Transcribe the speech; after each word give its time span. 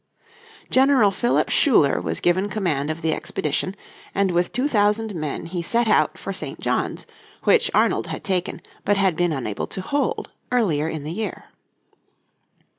General 0.71 1.11
Philip 1.11 1.51
Schuyler 1.51 2.01
was 2.01 2.19
given 2.21 2.49
command 2.49 2.89
of 2.89 3.03
the 3.03 3.13
expedition, 3.13 3.75
and 4.15 4.31
with 4.31 4.51
two 4.51 4.67
thousand 4.67 5.13
men 5.13 5.45
he 5.45 5.61
set 5.61 5.87
out 5.87 6.17
for 6.17 6.33
St. 6.33 6.59
John's, 6.59 7.05
which 7.43 7.69
Arnold 7.75 8.07
had 8.07 8.23
taken, 8.23 8.61
but 8.83 8.97
had 8.97 9.15
been 9.15 9.31
unable 9.31 9.67
to 9.67 9.81
hold, 9.81 10.31
earlier 10.51 10.89
in 10.89 11.03
the 11.03 11.11
year. 11.11 11.43